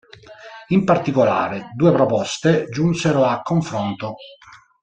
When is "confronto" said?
3.43-4.15